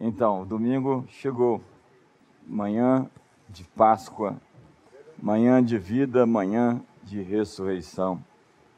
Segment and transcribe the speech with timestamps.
[0.00, 1.60] Então, domingo chegou,
[2.46, 3.10] manhã
[3.48, 4.36] de Páscoa,
[5.20, 8.22] manhã de vida, manhã de ressurreição.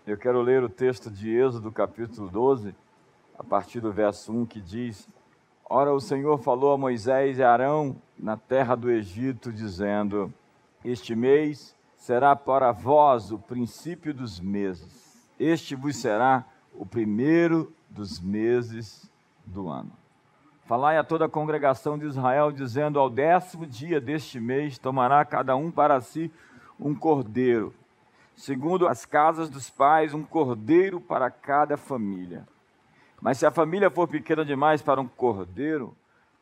[0.07, 2.75] Eu quero ler o texto de Êxodo, capítulo 12,
[3.39, 5.07] a partir do verso 1, que diz:
[5.69, 10.33] Ora, o Senhor falou a Moisés e Arão na terra do Egito, dizendo:
[10.83, 15.29] Este mês será para vós o princípio dos meses.
[15.39, 19.11] Este vos será o primeiro dos meses
[19.45, 20.00] do ano.
[20.71, 25.57] Falai a toda a congregação de Israel, dizendo: Ao décimo dia deste mês tomará cada
[25.57, 26.31] um para si
[26.79, 27.75] um cordeiro,
[28.37, 32.47] segundo as casas dos pais, um cordeiro para cada família.
[33.21, 35.93] Mas se a família for pequena demais para um cordeiro,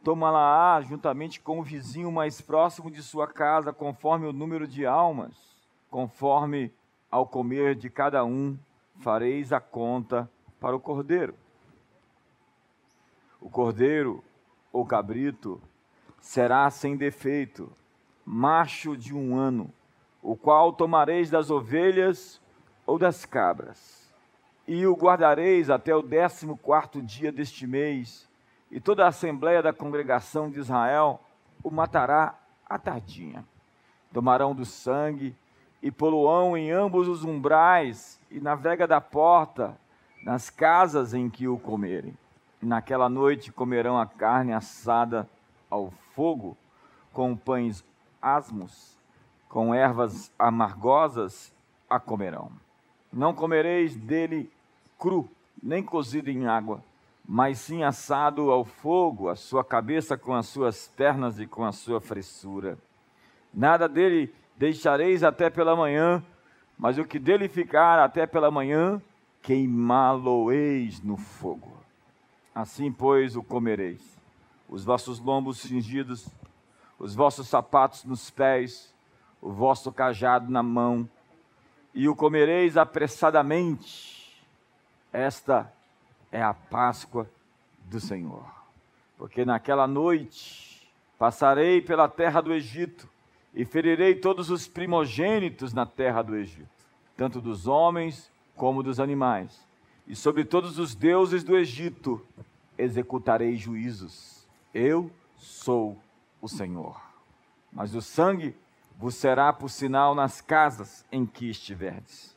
[0.04, 5.32] toma-la-á juntamente com o vizinho mais próximo de sua casa, conforme o número de almas,
[5.90, 6.70] conforme
[7.10, 8.59] ao comer de cada um,
[9.01, 11.34] fareis a conta para o cordeiro.
[13.41, 14.23] O cordeiro
[14.73, 15.60] ou cabrito
[16.20, 17.70] será sem defeito,
[18.24, 19.73] macho de um ano,
[20.21, 22.40] o qual tomareis das ovelhas
[22.85, 24.12] ou das cabras,
[24.66, 28.29] e o guardareis até o décimo quarto dia deste mês,
[28.71, 31.21] e toda a assembleia da congregação de Israel
[31.62, 32.37] o matará
[32.68, 33.46] à tardinha.
[34.12, 35.34] Tomarão do sangue
[35.80, 39.79] e poluão em ambos os umbrais e na vega da porta,
[40.24, 42.15] nas casas em que o comerem
[42.60, 45.28] Naquela noite comerão a carne assada
[45.70, 46.56] ao fogo,
[47.12, 47.84] com pães
[48.20, 48.98] asmos,
[49.48, 51.52] com ervas amargosas
[51.88, 52.50] a comerão.
[53.12, 54.50] Não comereis dele
[54.98, 55.28] cru,
[55.62, 56.82] nem cozido em água,
[57.26, 61.72] mas sim assado ao fogo, a sua cabeça com as suas pernas e com a
[61.72, 62.76] sua fressura.
[63.54, 66.22] Nada dele deixareis até pela manhã,
[66.76, 69.00] mas o que dele ficar até pela manhã,
[69.43, 71.78] queimá-lo-eis no fogo.
[72.59, 74.03] Assim, pois, o comereis.
[74.69, 76.28] Os vossos lombos cingidos,
[76.98, 78.92] os vossos sapatos nos pés,
[79.41, 81.09] o vosso cajado na mão,
[81.94, 84.44] e o comereis apressadamente.
[85.12, 85.72] Esta
[86.33, 87.31] é a Páscoa
[87.84, 88.44] do Senhor.
[89.16, 93.09] Porque naquela noite passarei pela terra do Egito
[93.54, 96.69] e ferirei todos os primogênitos na terra do Egito,
[97.16, 99.68] tanto dos homens como dos animais
[100.09, 102.27] e sobre todos os deuses do Egito
[102.79, 104.49] executarei juízos.
[104.73, 105.99] Eu sou
[106.41, 106.99] o Senhor.
[107.71, 108.57] Mas o sangue
[108.97, 112.35] vos será por sinal nas casas em que estiverdes.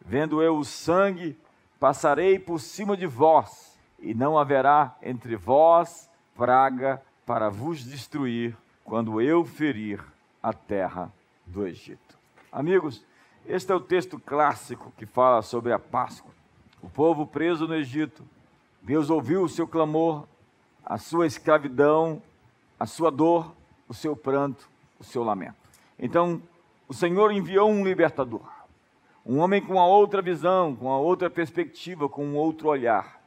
[0.00, 1.38] Vendo eu o sangue,
[1.78, 9.20] passarei por cima de vós, e não haverá entre vós praga para vos destruir, quando
[9.20, 10.02] eu ferir
[10.42, 11.12] a terra
[11.46, 12.18] do Egito.
[12.50, 13.04] Amigos,
[13.46, 16.32] este é o texto clássico que fala sobre a Páscoa.
[16.82, 18.24] O povo preso no Egito.
[18.82, 20.26] Deus ouviu o seu clamor,
[20.84, 22.20] a sua escravidão,
[22.78, 23.54] a sua dor,
[23.88, 25.54] o seu pranto, o seu lamento.
[25.96, 26.42] Então,
[26.88, 28.42] o Senhor enviou um libertador,
[29.24, 33.22] um homem com uma outra visão, com uma outra perspectiva, com um outro olhar.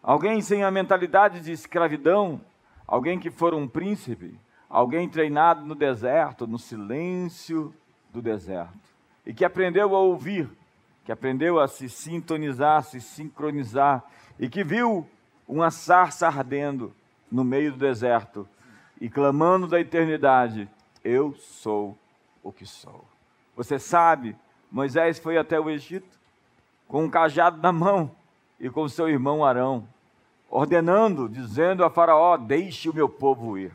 [0.00, 2.40] Alguém sem a mentalidade de escravidão,
[2.86, 4.38] alguém que for um príncipe,
[4.70, 7.74] alguém treinado no deserto, no silêncio
[8.12, 8.78] do deserto,
[9.26, 10.48] e que aprendeu a ouvir
[11.04, 14.02] que aprendeu a se sintonizar, se sincronizar,
[14.38, 15.06] e que viu
[15.46, 16.92] uma sarça ardendo
[17.30, 18.48] no meio do deserto
[19.00, 20.68] e clamando da eternidade:
[21.02, 21.96] Eu sou
[22.42, 23.04] o que sou.
[23.54, 24.34] Você sabe,
[24.70, 26.18] Moisés foi até o Egito
[26.88, 28.10] com um cajado na mão
[28.58, 29.86] e com seu irmão Arão,
[30.48, 33.72] ordenando, dizendo a Faraó: Deixe o meu povo ir.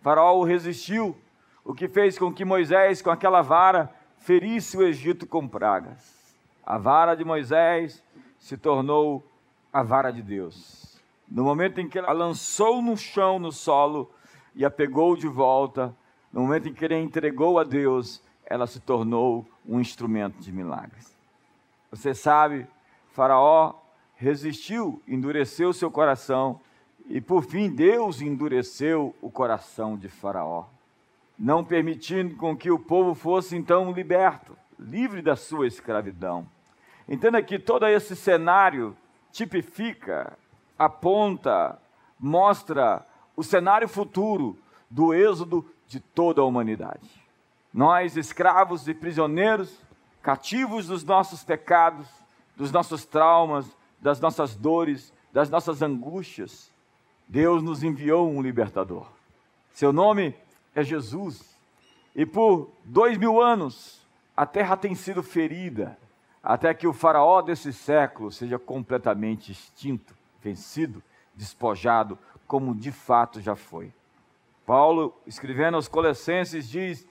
[0.00, 1.16] Faraó resistiu,
[1.64, 6.15] o que fez com que Moisés, com aquela vara, ferisse o Egito com pragas.
[6.66, 8.02] A vara de Moisés
[8.40, 9.24] se tornou
[9.72, 11.00] a vara de Deus.
[11.28, 14.10] No momento em que ela lançou no chão, no solo,
[14.52, 15.94] e a pegou de volta,
[16.32, 20.50] no momento em que ele a entregou a Deus, ela se tornou um instrumento de
[20.50, 21.16] milagres.
[21.88, 22.66] Você sabe,
[23.12, 23.74] Faraó
[24.16, 26.60] resistiu, endureceu seu coração,
[27.08, 30.64] e por fim Deus endureceu o coração de Faraó,
[31.38, 36.55] não permitindo com que o povo fosse então liberto, livre da sua escravidão.
[37.08, 38.96] Entenda que todo esse cenário
[39.30, 40.36] tipifica,
[40.78, 41.78] aponta,
[42.18, 43.04] mostra
[43.36, 44.58] o cenário futuro
[44.90, 47.08] do êxodo de toda a humanidade.
[47.72, 49.78] Nós, escravos e prisioneiros,
[50.22, 52.08] cativos dos nossos pecados,
[52.56, 56.72] dos nossos traumas, das nossas dores, das nossas angústias,
[57.28, 59.06] Deus nos enviou um libertador.
[59.72, 60.34] Seu nome
[60.74, 61.54] é Jesus.
[62.14, 64.00] E por dois mil anos,
[64.36, 65.98] a terra tem sido ferida,
[66.46, 71.02] até que o faraó desse século seja completamente extinto, vencido,
[71.34, 72.16] despojado
[72.46, 73.92] como de fato já foi.
[74.64, 77.04] Paulo, escrevendo aos Colossenses, diz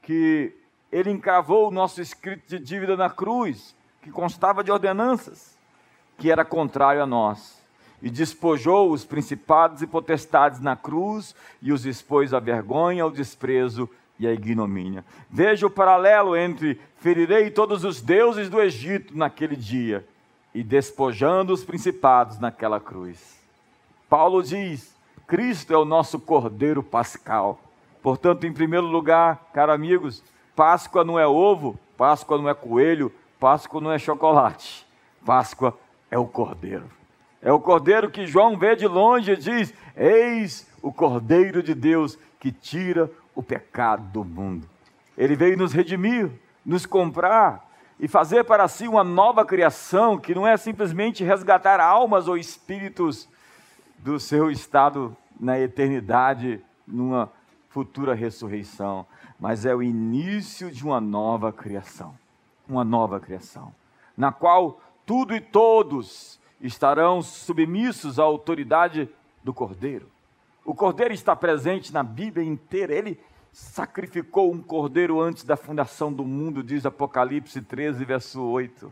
[0.00, 0.56] que
[0.90, 5.54] ele encravou o nosso escrito de dívida na cruz, que constava de ordenanças,
[6.16, 7.62] que era contrário a nós,
[8.00, 13.86] e despojou os principados e potestades na cruz e os expôs à vergonha, ao desprezo
[14.18, 15.04] e à ignomínia.
[15.30, 20.04] Veja o paralelo entre ferirei todos os deuses do Egito naquele dia
[20.54, 23.38] e despojando os principados naquela cruz.
[24.08, 24.94] Paulo diz:
[25.26, 27.60] Cristo é o nosso Cordeiro Pascal.
[28.02, 30.22] Portanto, em primeiro lugar, caros amigos,
[30.56, 34.86] Páscoa não é ovo, Páscoa não é coelho, Páscoa não é chocolate.
[35.24, 35.78] Páscoa
[36.10, 36.90] é o Cordeiro.
[37.40, 42.18] É o Cordeiro que João vê de longe e diz: Eis o Cordeiro de Deus
[42.40, 44.68] que tira o pecado do mundo.
[45.16, 46.28] Ele veio nos redimir,
[46.66, 47.70] nos comprar
[48.00, 53.28] e fazer para si uma nova criação, que não é simplesmente resgatar almas ou espíritos
[54.00, 57.30] do seu estado na eternidade, numa
[57.68, 59.06] futura ressurreição,
[59.38, 62.12] mas é o início de uma nova criação.
[62.68, 63.72] Uma nova criação,
[64.16, 69.08] na qual tudo e todos estarão submissos à autoridade
[69.44, 70.08] do Cordeiro.
[70.64, 73.18] O Cordeiro está presente na Bíblia inteira, ele
[73.52, 78.90] sacrificou um cordeiro antes da fundação do mundo, diz Apocalipse 13, verso 8.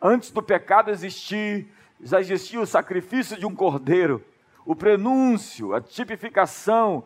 [0.00, 1.68] Antes do pecado existir,
[2.00, 4.24] já existia o sacrifício de um cordeiro,
[4.64, 7.04] o prenúncio, a tipificação,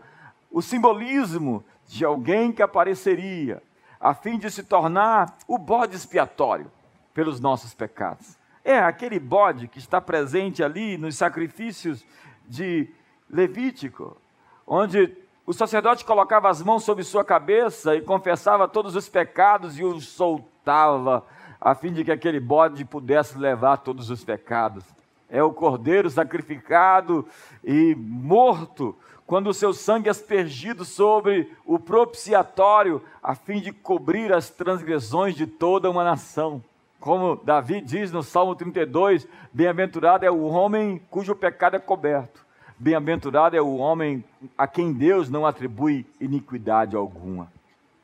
[0.50, 3.62] o simbolismo de alguém que apareceria,
[3.98, 6.70] a fim de se tornar o bode expiatório
[7.14, 8.38] pelos nossos pecados.
[8.64, 12.04] É aquele bode que está presente ali nos sacrifícios
[12.46, 12.88] de
[13.30, 14.16] Levítico,
[14.66, 15.21] onde
[15.52, 20.08] o sacerdote colocava as mãos sobre sua cabeça e confessava todos os pecados e os
[20.08, 21.26] soltava,
[21.60, 24.82] a fim de que aquele bode pudesse levar todos os pecados.
[25.28, 27.28] É o cordeiro sacrificado
[27.62, 28.96] e morto,
[29.26, 35.34] quando o seu sangue é aspergido sobre o propiciatório, a fim de cobrir as transgressões
[35.34, 36.64] de toda uma nação.
[36.98, 42.42] Como Davi diz no Salmo 32, bem-aventurado é o homem cujo pecado é coberto.
[42.82, 44.24] Bem-aventurado é o homem
[44.58, 47.46] a quem Deus não atribui iniquidade alguma.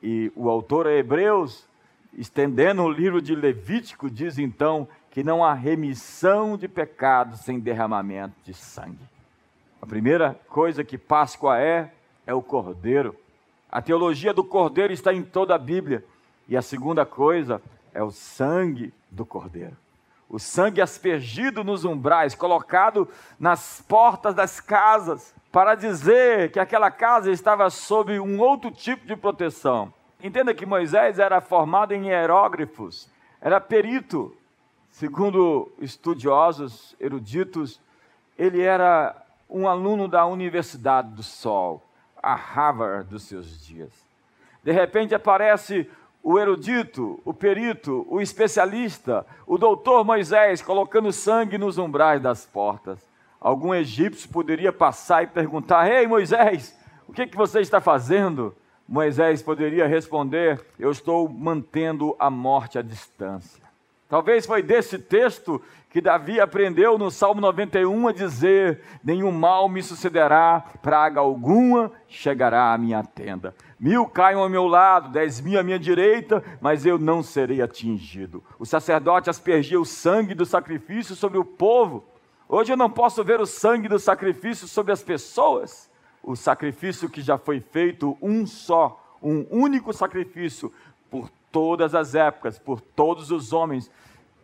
[0.01, 1.67] E o autor a Hebreus,
[2.17, 8.37] estendendo o livro de Levítico, diz então que não há remissão de pecados sem derramamento
[8.45, 9.03] de sangue.
[9.83, 11.91] A primeira coisa que Páscoa é,
[12.25, 13.17] é o cordeiro.
[13.69, 16.05] A teologia do cordeiro está em toda a Bíblia.
[16.49, 17.61] E a segunda coisa
[17.93, 19.77] é o sangue do cordeiro
[20.29, 23.09] o sangue aspergido nos umbrais, colocado
[23.39, 29.17] nas portas das casas, para dizer que aquela casa estava sob um outro tipo de
[29.17, 29.93] proteção.
[30.23, 33.09] Entenda que Moisés era formado em hierógrafos,
[33.41, 34.37] era perito,
[34.91, 37.81] segundo estudiosos eruditos,
[38.37, 39.17] ele era
[39.49, 41.83] um aluno da Universidade do Sol,
[42.23, 43.91] a Harvard dos seus dias.
[44.63, 45.89] De repente aparece
[46.23, 52.99] o erudito, o perito, o especialista, o doutor Moisés colocando sangue nos umbrais das portas.
[53.41, 56.77] Algum egípcio poderia passar e perguntar: Ei Moisés,
[57.07, 58.55] o que, que você está fazendo?
[58.87, 63.68] Moisés poderia responder: Eu estou mantendo a morte à distância.
[64.09, 65.61] Talvez foi desse texto
[65.91, 72.73] que Davi aprendeu no Salmo 91 a dizer: Nenhum mal me sucederá, praga alguma chegará
[72.73, 73.55] à minha tenda.
[73.79, 78.43] Mil caiam ao meu lado, dez mil à minha direita, mas eu não serei atingido.
[78.59, 82.05] O sacerdote aspergia o sangue do sacrifício sobre o povo.
[82.49, 85.91] Hoje eu não posso ver o sangue do sacrifício sobre as pessoas.
[86.23, 90.73] O sacrifício que já foi feito, um só, um único sacrifício,
[91.59, 93.91] todas as épocas, por todos os homens,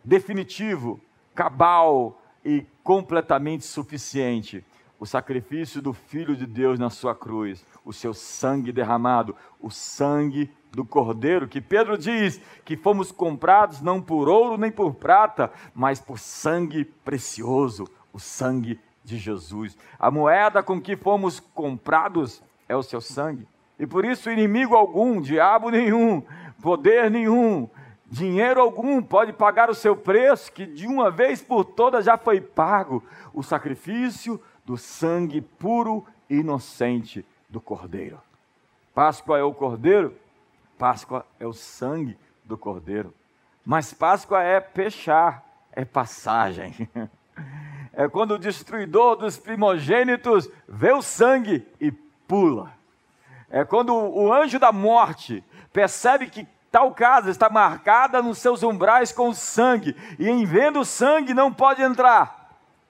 [0.03, 0.99] definitivo,
[1.33, 4.65] cabal e completamente suficiente
[4.99, 10.51] o sacrifício do Filho de Deus na sua cruz, o seu sangue derramado, o sangue
[10.71, 16.01] do Cordeiro, que Pedro diz que fomos comprados não por ouro nem por prata, mas
[16.01, 19.77] por sangue precioso, o sangue de Jesus.
[19.97, 23.47] A moeda com que fomos comprados é o seu sangue.
[23.77, 26.23] E por isso, inimigo algum, diabo nenhum,
[26.65, 27.69] poder nenhum,
[28.07, 32.41] dinheiro algum pode pagar o seu preço, que de uma vez por todas já foi
[32.41, 33.03] pago
[33.35, 38.19] o sacrifício do sangue puro e inocente do Cordeiro.
[38.95, 40.15] Páscoa é o Cordeiro,
[40.75, 43.13] Páscoa é o sangue do Cordeiro.
[43.63, 46.73] Mas Páscoa é pechar, é passagem.
[47.97, 51.93] É quando o destruidor dos primogênitos vê o sangue e
[52.27, 52.73] pula.
[53.49, 55.41] É quando o anjo da morte
[55.71, 56.45] percebe que
[56.75, 61.81] tal casa está marcada nos seus umbrais com sangue, e em vendo sangue não pode
[61.81, 62.49] entrar.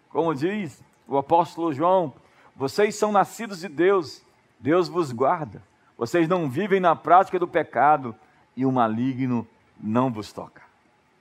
[0.10, 2.12] Como diz o apóstolo João,
[2.56, 4.24] vocês são nascidos de Deus,
[4.60, 5.62] Deus vos guarda.
[5.96, 8.16] Vocês não vivem na prática do pecado
[8.58, 9.48] e o maligno
[9.80, 10.64] não vos toca.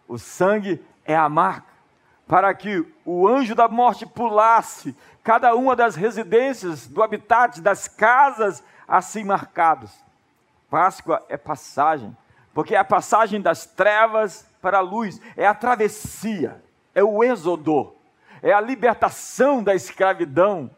[0.09, 1.69] O sangue é a marca
[2.27, 8.65] para que o anjo da morte pulasse cada uma das residências, do habitat, das casas
[8.89, 9.93] assim marcados.
[10.71, 12.17] Páscoa é passagem,
[12.55, 16.63] porque é a passagem das trevas para a luz, é a travessia,
[16.95, 17.93] é o êxodo,
[18.41, 20.71] é a libertação da escravidão,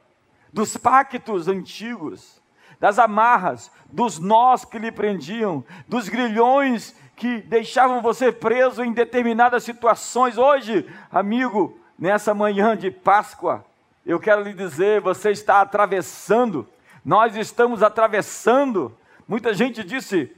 [0.51, 2.41] dos pactos antigos,
[2.81, 9.63] das amarras, dos nós que lhe prendiam, dos grilhões que deixavam você preso em determinadas
[9.63, 10.39] situações.
[10.39, 13.65] Hoje, amigo, nessa manhã de Páscoa,
[14.05, 16.67] eu quero lhe dizer: você está atravessando,
[17.05, 18.97] nós estamos atravessando.
[19.27, 20.35] Muita gente disse: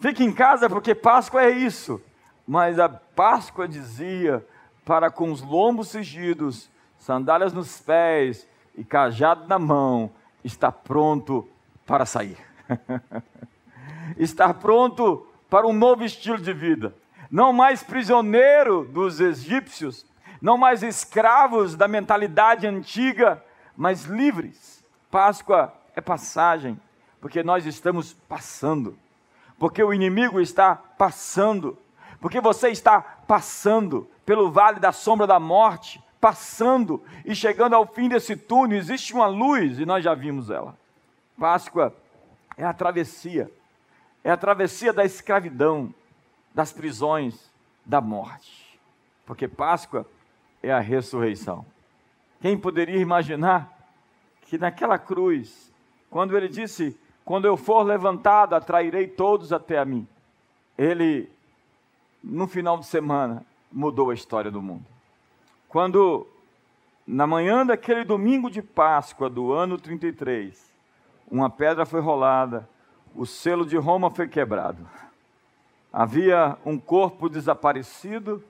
[0.00, 2.00] fique em casa porque Páscoa é isso.
[2.46, 4.46] Mas a Páscoa dizia
[4.84, 8.46] para com os lombos cingidos, sandálias nos pés
[8.76, 10.10] e cajado na mão,
[10.42, 11.48] está pronto
[11.86, 12.36] para sair.
[14.18, 16.94] estar pronto para um novo estilo de vida.
[17.30, 20.06] Não mais prisioneiro dos egípcios,
[20.40, 23.42] não mais escravos da mentalidade antiga,
[23.76, 24.84] mas livres.
[25.10, 26.78] Páscoa é passagem,
[27.20, 28.98] porque nós estamos passando,
[29.58, 31.78] porque o inimigo está passando,
[32.20, 38.08] porque você está passando pelo vale da sombra da morte, passando e chegando ao fim
[38.08, 40.76] desse túnel, existe uma luz e nós já vimos ela.
[41.38, 41.94] Páscoa
[42.56, 43.50] é a travessia
[44.24, 45.94] é a travessia da escravidão,
[46.54, 47.52] das prisões,
[47.84, 48.80] da morte.
[49.26, 50.06] Porque Páscoa
[50.62, 51.66] é a ressurreição.
[52.40, 53.70] Quem poderia imaginar
[54.42, 55.70] que naquela cruz,
[56.10, 60.06] quando ele disse: Quando eu for levantado, atrairei todos até a mim,
[60.76, 61.30] ele,
[62.22, 64.84] no final de semana, mudou a história do mundo.
[65.68, 66.26] Quando,
[67.06, 70.72] na manhã daquele domingo de Páscoa do ano 33,
[71.30, 72.68] uma pedra foi rolada
[73.14, 74.86] o selo de Roma foi quebrado.
[75.92, 78.42] Havia um corpo desaparecido,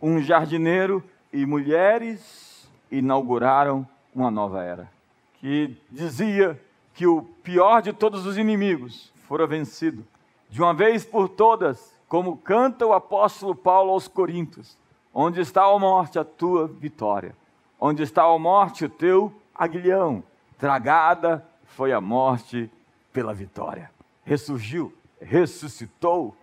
[0.00, 4.90] um jardineiro e mulheres inauguraram uma nova era,
[5.34, 6.60] que dizia
[7.00, 10.06] que o pior de todos os inimigos fora vencido,
[10.50, 14.76] de uma vez por todas, como canta o apóstolo Paulo aos Coríntios:
[15.14, 17.34] Onde está a morte, a tua vitória?
[17.80, 20.22] Onde está a morte, o teu aguilhão?
[20.58, 22.70] Tragada foi a morte
[23.14, 23.90] pela vitória
[24.22, 24.92] ressurgiu,
[25.22, 26.36] ressuscitou,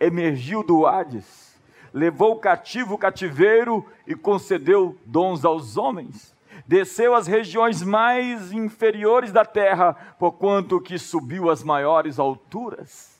[0.00, 1.56] emergiu do Hades,
[1.94, 6.34] levou cativo o cativeiro e concedeu dons aos homens.
[6.66, 13.18] Desceu às regiões mais inferiores da terra, porquanto que subiu às maiores alturas.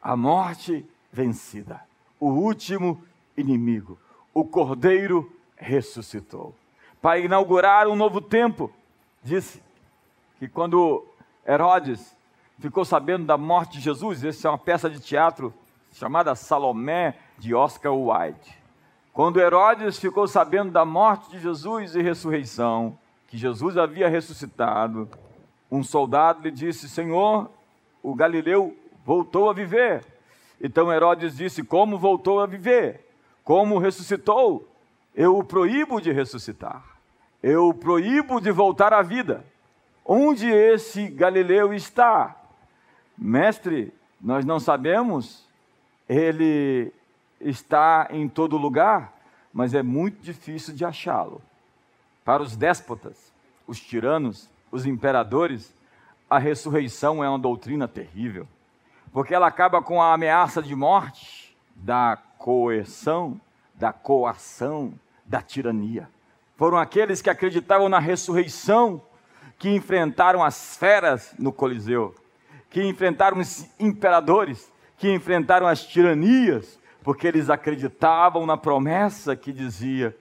[0.00, 1.80] A morte vencida,
[2.18, 3.02] o último
[3.36, 3.98] inimigo,
[4.34, 6.54] o cordeiro ressuscitou.
[7.00, 8.72] Para inaugurar um novo tempo,
[9.22, 9.62] disse
[10.38, 11.04] que quando
[11.46, 12.16] Herodes
[12.62, 14.24] ficou sabendo da morte de Jesus.
[14.24, 15.52] Essa é uma peça de teatro
[15.92, 18.61] chamada Salomé, de Oscar Wilde.
[19.12, 25.08] Quando Herodes ficou sabendo da morte de Jesus e ressurreição, que Jesus havia ressuscitado,
[25.70, 27.50] um soldado lhe disse: Senhor,
[28.02, 30.04] o Galileu voltou a viver.
[30.60, 33.06] Então Herodes disse: Como voltou a viver?
[33.44, 34.66] Como ressuscitou?
[35.14, 36.82] Eu o proíbo de ressuscitar.
[37.42, 39.44] Eu o proíbo de voltar à vida.
[40.04, 42.36] Onde esse Galileu está?
[43.16, 45.46] Mestre, nós não sabemos,
[46.08, 46.92] ele
[47.42, 49.12] está em todo lugar,
[49.52, 51.42] mas é muito difícil de achá-lo.
[52.24, 53.32] Para os déspotas,
[53.66, 55.74] os tiranos, os imperadores,
[56.30, 58.46] a ressurreição é uma doutrina terrível,
[59.12, 63.40] porque ela acaba com a ameaça de morte, da coerção,
[63.74, 64.94] da coação,
[65.26, 66.08] da tirania.
[66.56, 69.02] Foram aqueles que acreditavam na ressurreição
[69.58, 72.14] que enfrentaram as feras no Coliseu
[72.72, 80.16] que enfrentaram os imperadores, que enfrentaram as tiranias, porque eles acreditavam na promessa que dizia: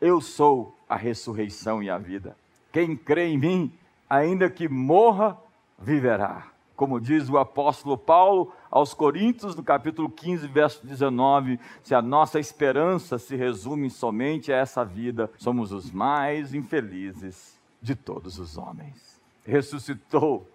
[0.00, 2.36] Eu sou a ressurreição e a vida.
[2.72, 3.72] Quem crê em mim,
[4.08, 5.38] ainda que morra,
[5.78, 6.48] viverá.
[6.76, 12.40] Como diz o apóstolo Paulo aos Coríntios, no capítulo 15, verso 19: se a nossa
[12.40, 19.20] esperança se resume somente a essa vida, somos os mais infelizes de todos os homens.
[19.44, 20.48] Ressuscitou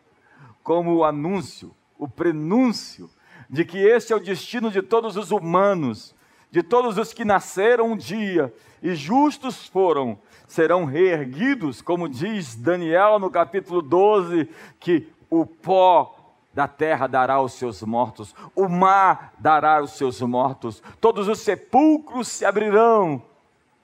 [0.62, 3.10] como o anúncio, o prenúncio
[3.50, 6.16] de que esse é o destino de todos os humanos,
[6.52, 13.20] de todos os que nasceram um dia e justos foram, serão reerguidos, como diz Daniel
[13.20, 14.48] no capítulo 12,
[14.80, 16.16] que o pó
[16.54, 22.28] da terra dará os seus mortos, o mar dará os seus mortos, todos os sepulcros
[22.28, 23.22] se abrirão.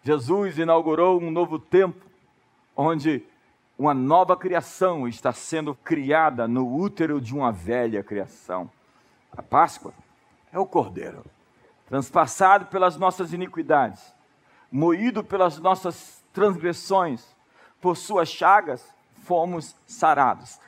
[0.03, 2.05] Jesus inaugurou um novo tempo,
[2.75, 3.23] onde
[3.77, 8.69] uma nova criação está sendo criada no útero de uma velha criação.
[9.37, 9.93] A Páscoa
[10.51, 11.25] é o Cordeiro,
[11.87, 14.13] transpassado pelas nossas iniquidades,
[14.71, 17.35] moído pelas nossas transgressões,
[17.81, 18.85] por suas chagas
[19.23, 20.59] fomos sarados.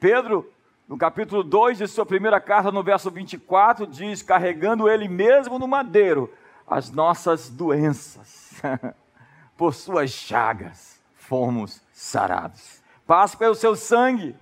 [0.00, 0.50] Pedro,
[0.88, 5.68] no capítulo 2 de sua primeira carta, no verso 24, diz: carregando ele mesmo no
[5.68, 6.32] madeiro
[6.66, 8.60] as nossas doenças,
[9.56, 12.82] por suas chagas fomos sarados.
[13.06, 14.34] Páscoa é o seu sangue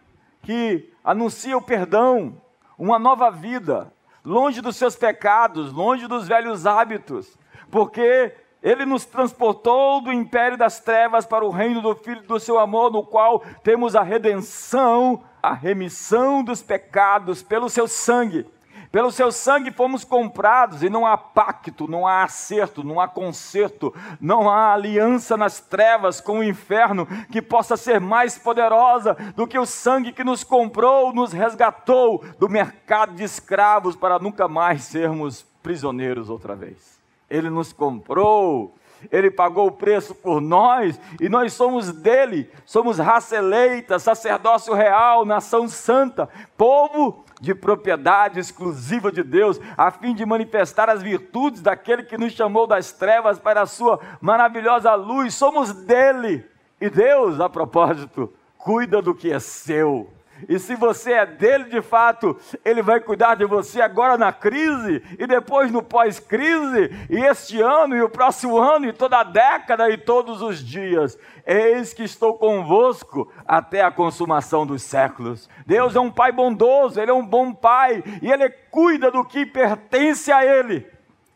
[0.42, 2.40] que anuncia o perdão,
[2.78, 3.92] uma nova vida,
[4.24, 7.38] longe dos seus pecados, longe dos velhos hábitos,
[7.70, 12.58] porque ele nos transportou do império das trevas para o reino do Filho do seu
[12.58, 18.46] amor, no qual temos a redenção, a remissão dos pecados pelo seu sangue.
[18.94, 23.92] Pelo seu sangue fomos comprados e não há pacto, não há acerto, não há conserto,
[24.20, 29.58] não há aliança nas trevas com o inferno que possa ser mais poderosa do que
[29.58, 35.42] o sangue que nos comprou, nos resgatou do mercado de escravos para nunca mais sermos
[35.60, 37.00] prisioneiros outra vez.
[37.28, 38.76] Ele nos comprou,
[39.10, 45.24] ele pagou o preço por nós e nós somos dele, somos raça eleita, sacerdócio real,
[45.24, 52.02] nação santa, povo de propriedade exclusiva de Deus, a fim de manifestar as virtudes daquele
[52.02, 55.34] que nos chamou das trevas para a sua maravilhosa luz.
[55.34, 56.44] Somos dele.
[56.80, 60.10] E Deus, a propósito, cuida do que é seu.
[60.48, 65.02] E se você é dele de fato, ele vai cuidar de você agora na crise
[65.18, 69.88] e depois no pós-crise, e este ano e o próximo ano e toda a década
[69.90, 71.18] e todos os dias.
[71.46, 75.48] Eis que estou convosco até a consumação dos séculos.
[75.66, 79.46] Deus é um pai bondoso, ele é um bom pai e ele cuida do que
[79.46, 80.86] pertence a ele.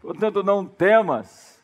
[0.00, 1.58] Portanto, não temas,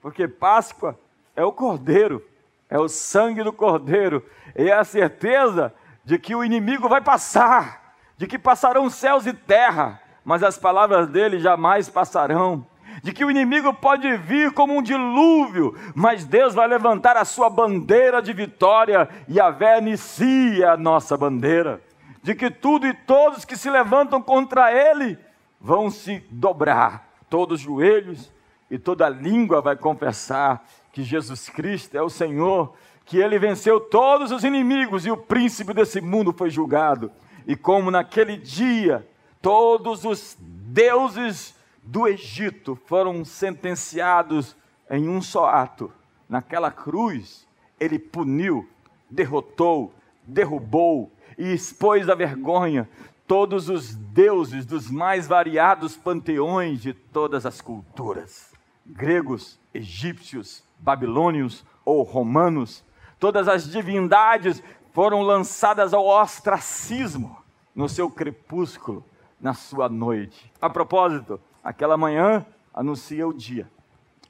[0.00, 0.98] porque Páscoa
[1.36, 2.24] é o cordeiro,
[2.68, 4.24] é o sangue do cordeiro,
[4.56, 5.72] e é a certeza
[6.10, 11.06] de que o inimigo vai passar, de que passarão céus e terra, mas as palavras
[11.06, 12.66] dele jamais passarão.
[13.00, 17.48] De que o inimigo pode vir como um dilúvio, mas Deus vai levantar a sua
[17.48, 21.80] bandeira de vitória e a vé inicia a nossa bandeira.
[22.24, 25.16] De que tudo e todos que se levantam contra ele
[25.60, 28.32] vão se dobrar, todos os joelhos
[28.68, 32.74] e toda língua vai confessar que Jesus Cristo é o Senhor
[33.10, 37.10] que ele venceu todos os inimigos e o príncipe desse mundo foi julgado.
[37.44, 39.04] E como naquele dia
[39.42, 44.54] todos os deuses do Egito foram sentenciados
[44.88, 45.92] em um só ato,
[46.28, 47.48] naquela cruz,
[47.80, 48.68] ele puniu,
[49.10, 49.92] derrotou,
[50.22, 52.88] derrubou e expôs a vergonha
[53.26, 58.52] todos os deuses dos mais variados panteões de todas as culturas,
[58.86, 62.84] gregos, egípcios, babilônios ou romanos,
[63.20, 67.38] todas as divindades foram lançadas ao ostracismo
[67.74, 69.04] no seu crepúsculo,
[69.40, 70.50] na sua noite.
[70.60, 73.70] A propósito, aquela manhã anuncia o dia,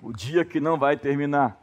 [0.03, 1.57] o dia que não vai terminar,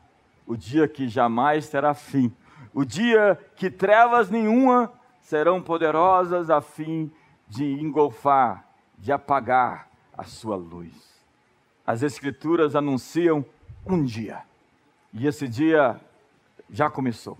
[0.48, 2.34] o dia que jamais terá fim,
[2.74, 7.12] o dia que trevas nenhuma serão poderosas a fim
[7.48, 8.66] de engolfar,
[8.98, 10.94] de apagar a sua luz.
[11.86, 13.46] As Escrituras anunciam
[13.86, 14.42] um dia,
[15.14, 16.00] e esse dia
[16.70, 17.38] já começou.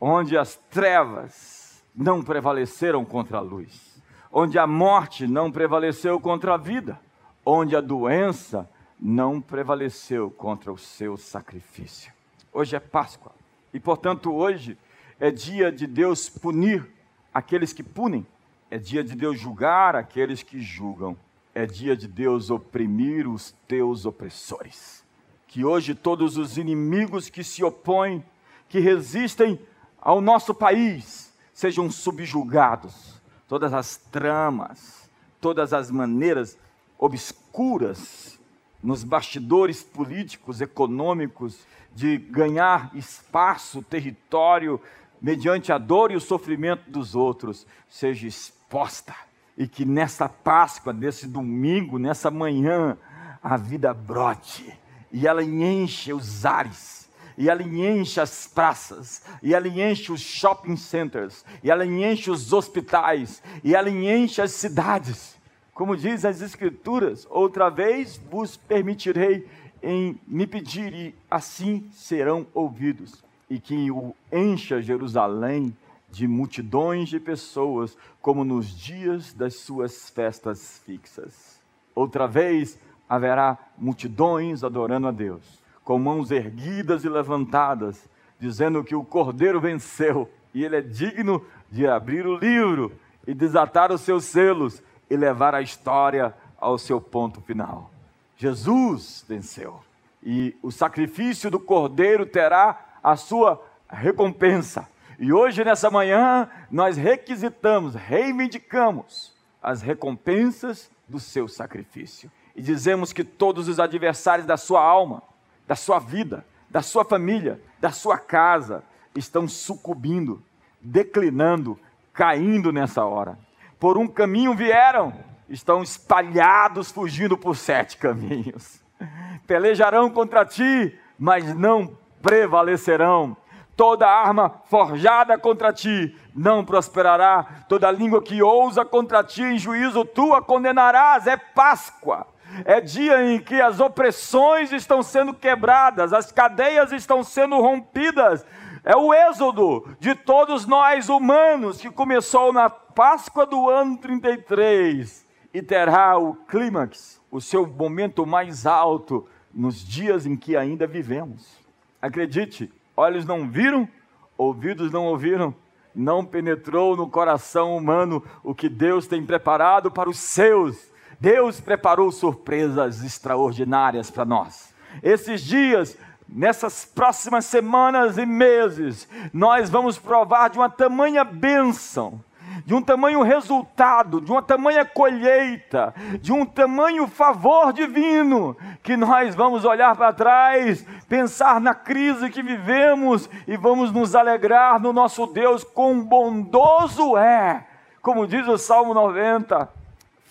[0.00, 6.56] Onde as trevas não prevaleceram contra a luz, onde a morte não prevaleceu contra a
[6.56, 7.00] vida,
[7.46, 8.68] onde a doença
[9.00, 12.12] não prevaleceu contra o seu sacrifício.
[12.52, 13.32] Hoje é Páscoa
[13.72, 14.78] e, portanto, hoje
[15.20, 16.88] é dia de Deus punir
[17.32, 18.26] aqueles que punem,
[18.70, 21.16] é dia de Deus julgar aqueles que julgam,
[21.54, 25.04] é dia de Deus oprimir os teus opressores.
[25.46, 28.24] Que hoje todos os inimigos que se opõem
[28.74, 29.56] que resistem
[30.00, 33.22] ao nosso país sejam subjugados.
[33.46, 35.08] Todas as tramas,
[35.40, 36.58] todas as maneiras
[36.98, 38.36] obscuras
[38.82, 44.80] nos bastidores políticos, econômicos, de ganhar espaço, território,
[45.22, 49.14] mediante a dor e o sofrimento dos outros, seja exposta.
[49.56, 52.98] E que nessa Páscoa, nesse domingo, nessa manhã,
[53.40, 54.76] a vida brote
[55.12, 57.03] e ela enche os ares
[57.36, 62.52] e ela enche as praças, e ela enche os shopping centers, e ela enche os
[62.52, 65.36] hospitais, e ela enche as cidades.
[65.72, 69.46] Como diz as Escrituras, outra vez vos permitirei
[69.82, 73.24] em me pedir, e assim serão ouvidos.
[73.50, 75.76] E que o encha Jerusalém
[76.10, 81.60] de multidões de pessoas, como nos dias das suas festas fixas.
[81.94, 88.08] Outra vez haverá multidões adorando a Deus com mãos erguidas e levantadas,
[88.40, 92.92] dizendo que o Cordeiro venceu e ele é digno de abrir o livro
[93.26, 97.90] e desatar os seus selos e levar a história ao seu ponto final.
[98.36, 99.80] Jesus venceu
[100.22, 104.88] e o sacrifício do cordeiro terá a sua recompensa.
[105.18, 112.30] E hoje, nessa manhã, nós requisitamos, reivindicamos as recompensas do seu sacrifício.
[112.56, 115.22] E dizemos que todos os adversários da sua alma,
[115.66, 118.82] da sua vida, da sua família, da sua casa,
[119.14, 120.42] estão sucumbindo,
[120.80, 121.78] declinando,
[122.12, 123.38] caindo nessa hora.
[123.78, 125.12] Por um caminho vieram,
[125.48, 128.80] estão espalhados, fugindo por sete caminhos.
[129.46, 133.36] Pelejarão contra ti, mas não prevalecerão.
[133.76, 137.64] Toda arma forjada contra ti não prosperará.
[137.68, 141.26] Toda língua que ousa contra ti em juízo, tu a condenarás.
[141.26, 142.26] É Páscoa.
[142.64, 148.44] É dia em que as opressões estão sendo quebradas, as cadeias estão sendo rompidas.
[148.84, 155.62] É o êxodo de todos nós humanos que começou na Páscoa do ano 33 e
[155.62, 161.58] terá o clímax, o seu momento mais alto nos dias em que ainda vivemos.
[162.02, 163.88] Acredite, olhos não viram,
[164.36, 165.54] ouvidos não ouviram,
[165.94, 170.92] não penetrou no coração humano o que Deus tem preparado para os seus.
[171.24, 174.74] Deus preparou surpresas extraordinárias para nós.
[175.02, 175.96] Esses dias,
[176.28, 182.20] nessas próximas semanas e meses, nós vamos provar de uma tamanha bênção
[182.66, 189.34] de um tamanho resultado, de uma tamanha colheita, de um tamanho favor divino, que nós
[189.34, 195.26] vamos olhar para trás, pensar na crise que vivemos e vamos nos alegrar no nosso
[195.26, 197.66] Deus, quão bondoso é.
[198.00, 199.68] Como diz o Salmo 90,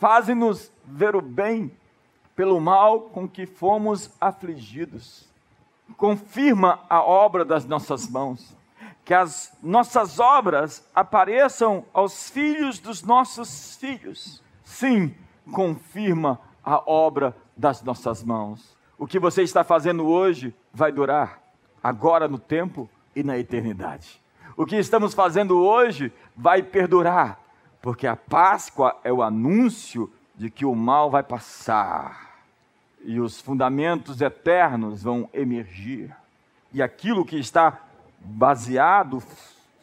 [0.04, 1.72] faze-nos ver o bem
[2.36, 5.30] pelo mal com que fomos afligidos.
[5.96, 8.54] Confirma a obra das nossas mãos
[9.06, 14.42] que as nossas obras apareçam aos filhos dos nossos filhos.
[14.64, 15.16] Sim,
[15.54, 18.78] confirma a obra das nossas mãos.
[18.98, 21.42] O que você está fazendo hoje vai durar
[21.82, 24.22] agora no tempo e na eternidade.
[24.58, 27.40] O que estamos fazendo hoje vai perdurar,
[27.84, 32.34] porque a Páscoa é o anúncio de que o mal vai passar
[33.04, 36.16] e os fundamentos eternos vão emergir.
[36.72, 37.78] E aquilo que está
[38.22, 39.22] baseado,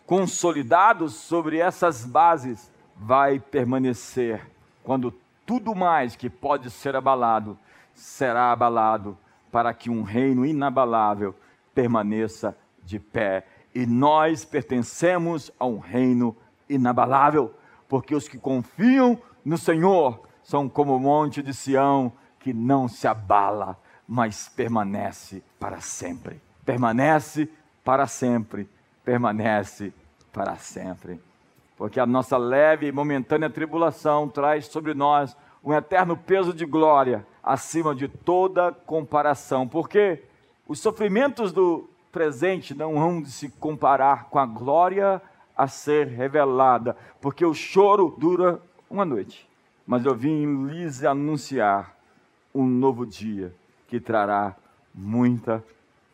[0.07, 4.49] consolidado sobre essas bases, vai permanecer
[4.83, 5.13] quando
[5.45, 7.59] tudo mais que pode ser abalado
[7.95, 9.15] será abalado,
[9.53, 11.35] para que um reino inabalável
[11.75, 13.47] permaneça de pé.
[13.75, 16.35] E nós pertencemos a um reino
[16.67, 17.55] inabalável,
[17.91, 23.09] porque os que confiam no Senhor são como o monte de Sião, que não se
[23.09, 23.77] abala,
[24.07, 26.41] mas permanece para sempre.
[26.65, 27.51] Permanece
[27.85, 28.71] para sempre,
[29.05, 29.93] permanece
[30.33, 31.21] para sempre.
[31.77, 37.27] Porque a nossa leve e momentânea tribulação traz sobre nós um eterno peso de glória
[37.43, 39.67] acima de toda comparação.
[39.67, 40.23] Porque
[40.69, 45.21] os sofrimentos do presente não vão se comparar com a glória
[45.61, 49.47] a ser revelada, porque o choro dura uma noite.
[49.87, 51.95] Mas eu vim lhes anunciar
[52.55, 53.55] um novo dia
[53.87, 54.57] que trará
[54.95, 55.63] muita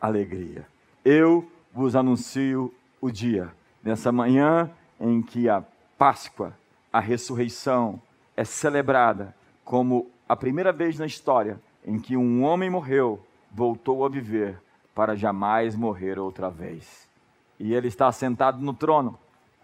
[0.01, 0.67] alegria.
[1.05, 3.53] Eu vos anuncio o dia,
[3.85, 5.63] nessa manhã em que a
[5.97, 6.53] Páscoa,
[6.93, 8.03] a ressurreição,
[8.37, 9.33] é celebrada
[9.65, 14.61] como a primeira vez na história em que um homem morreu, voltou a viver
[14.93, 17.09] para jamais morrer outra vez.
[17.61, 19.17] E ele está sentado no trono,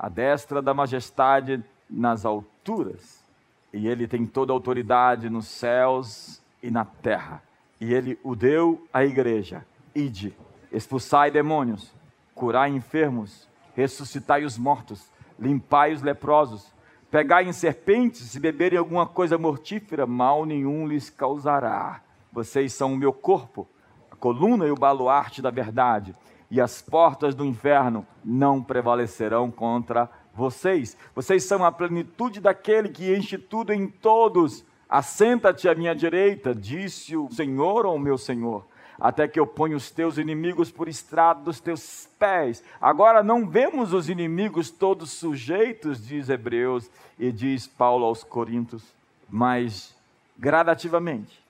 [0.03, 3.25] à destra da majestade nas alturas,
[3.73, 7.43] e ele tem toda a autoridade nos céus e na terra.
[7.81, 10.37] E ele o deu à igreja: ide,
[10.71, 11.95] expulsai demônios
[12.35, 16.73] curai enfermos, ressuscitai os mortos, limpai os leprosos,
[17.11, 22.01] pegai em serpentes e beberem alguma coisa mortífera, mal nenhum lhes causará.
[22.33, 23.69] Vocês são o meu corpo,
[24.11, 26.17] a coluna e o baluarte da verdade,
[26.53, 30.99] e as portas do inferno não prevalecerão contra vocês.
[31.15, 34.63] Vocês são a plenitude daquele que enche tudo em todos.
[34.87, 38.67] Assenta-te à minha direita, disse o Senhor ou meu Senhor
[39.01, 42.63] até que eu ponha os teus inimigos por estrado dos teus pés.
[42.81, 46.89] Agora não vemos os inimigos todos sujeitos, diz Hebreus
[47.19, 48.85] e diz Paulo aos Coríntios,
[49.29, 49.97] mas
[50.39, 51.43] gradativamente,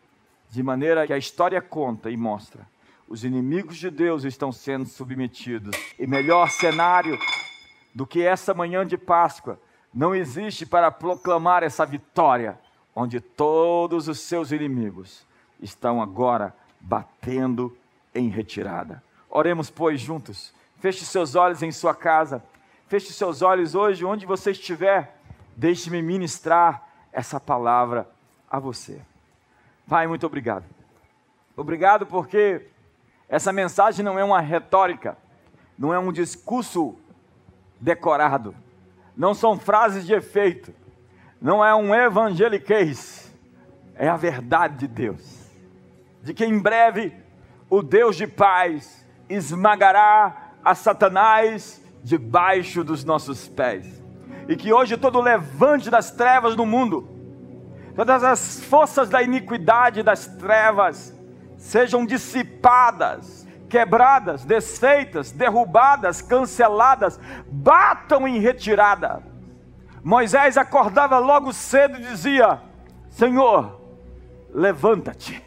[0.49, 2.67] de maneira que a história conta e mostra,
[3.13, 5.77] os inimigos de Deus estão sendo submetidos.
[5.99, 7.19] E melhor cenário
[7.95, 9.61] do que essa manhã de Páscoa
[9.93, 12.59] não existe para proclamar essa vitória,
[12.97, 15.27] onde todos os seus inimigos
[15.61, 17.77] estão agora batendo
[18.15, 19.03] em retirada.
[19.29, 20.55] Oremos, pois, juntos.
[20.79, 22.43] Feche seus olhos em sua casa.
[22.89, 25.19] feche seus olhos hoje, onde você estiver,
[25.55, 28.09] deixe-me ministrar essa palavra
[28.51, 29.03] a você.
[29.87, 30.65] Pai, muito obrigado.
[31.55, 32.72] Obrigado porque
[33.33, 35.17] essa mensagem não é uma retórica,
[35.79, 36.97] não é um discurso
[37.81, 38.55] decorado,
[39.17, 40.71] não são frases de efeito,
[41.41, 43.35] não é um evangeliquez,
[43.95, 45.51] é a verdade de Deus,
[46.23, 47.17] de que em breve
[47.71, 54.03] o Deus de paz esmagará a Satanás debaixo dos nossos pés,
[54.47, 57.09] e que hoje todo levante das trevas no mundo,
[57.97, 61.19] todas as forças da iniquidade das trevas,
[61.63, 69.23] sejam dissipadas, quebradas, desfeitas, derrubadas, canceladas, batam em retirada.
[70.03, 72.61] Moisés acordava logo cedo e dizia:
[73.09, 73.81] Senhor,
[74.53, 75.41] levanta-te,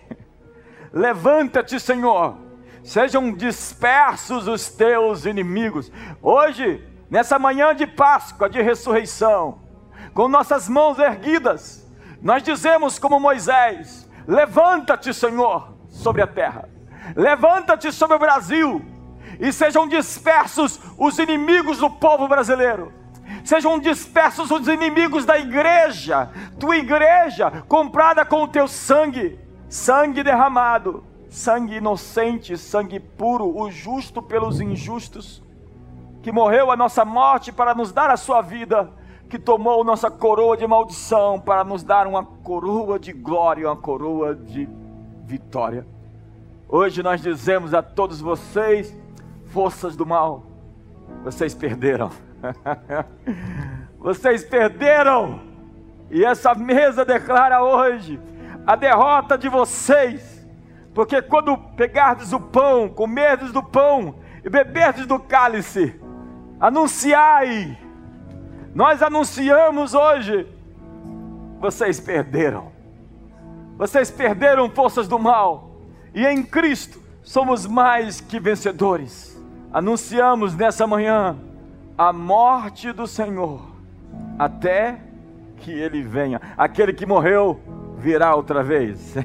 [0.91, 2.37] levanta-te, Senhor,
[2.81, 5.91] sejam dispersos os teus inimigos.
[6.21, 9.59] Hoje, nessa manhã de Páscoa, de ressurreição,
[10.13, 11.85] com nossas mãos erguidas,
[12.21, 16.69] nós dizemos como Moisés: Levanta-te, Senhor, sobre a terra.
[17.15, 18.81] Levanta-te sobre o Brasil
[19.39, 22.91] e sejam dispersos os inimigos do povo brasileiro.
[23.43, 26.29] Sejam dispersos os inimigos da igreja,
[26.59, 34.21] tua igreja, comprada com o teu sangue, sangue derramado, sangue inocente, sangue puro, o justo
[34.21, 35.43] pelos injustos,
[36.21, 38.91] que morreu a nossa morte para nos dar a sua vida,
[39.29, 44.35] que tomou nossa coroa de maldição para nos dar uma coroa de glória, uma coroa
[44.35, 44.69] de
[45.25, 45.85] vitória.
[46.69, 48.95] Hoje nós dizemos a todos vocês,
[49.47, 50.45] forças do mal,
[51.23, 52.11] vocês perderam.
[53.97, 55.41] vocês perderam.
[56.11, 58.19] E essa mesa declara hoje
[58.65, 60.47] a derrota de vocês.
[60.93, 65.99] Porque quando pegardes o pão, comerdes do pão e beberdes do cálice,
[66.59, 67.77] anunciai.
[68.73, 70.47] Nós anunciamos hoje,
[71.59, 72.74] vocês perderam.
[73.77, 75.71] Vocês perderam forças do mal,
[76.13, 79.35] e em Cristo somos mais que vencedores.
[79.73, 81.35] Anunciamos nessa manhã
[81.97, 83.61] a morte do Senhor,
[84.39, 85.01] até
[85.57, 86.39] que Ele venha.
[86.57, 87.59] Aquele que morreu
[87.97, 89.15] virá outra vez.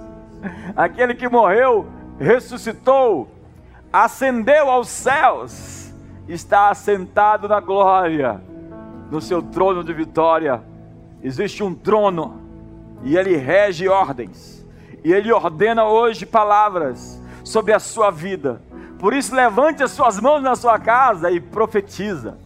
[0.76, 1.86] Aquele que morreu
[2.18, 3.28] ressuscitou,
[3.90, 5.94] ascendeu aos céus,
[6.28, 8.42] está assentado na glória,
[9.10, 10.62] no seu trono de vitória.
[11.22, 12.45] Existe um trono
[13.02, 14.64] e ele rege ordens,
[15.04, 18.60] e ele ordena hoje palavras sobre a sua vida.
[18.98, 22.38] Por isso, levante as suas mãos na sua casa e profetiza.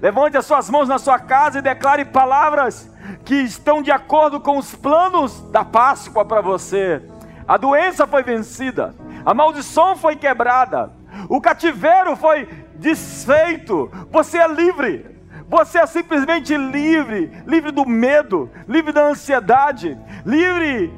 [0.00, 2.90] Levante as suas mãos na sua casa e declare palavras
[3.24, 7.02] que estão de acordo com os planos da Páscoa para você.
[7.46, 10.90] A doença foi vencida, a maldição foi quebrada,
[11.28, 15.15] o cativeiro foi desfeito, você é livre.
[15.48, 20.92] Você é simplesmente livre, livre do medo, livre da ansiedade, livre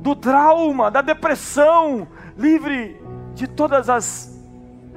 [0.00, 3.00] do trauma, da depressão, livre
[3.34, 4.36] de todas as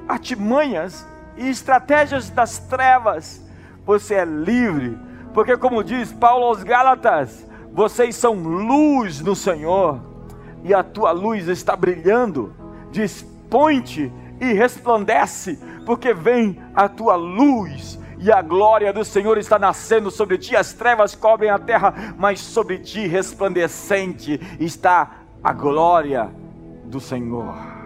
[0.08, 1.06] artimanhas
[1.36, 3.40] e estratégias das trevas.
[3.86, 4.98] Você é livre,
[5.32, 10.00] porque, como diz Paulo aos Gálatas, vocês são luz no Senhor,
[10.64, 12.52] e a tua luz está brilhando.
[12.90, 15.56] Diz: põe-te e resplandece,
[15.86, 20.72] porque vem a tua luz e a glória do Senhor está nascendo sobre ti, as
[20.72, 26.30] trevas cobrem a terra, mas sobre ti resplandecente está a glória
[26.84, 27.77] do Senhor.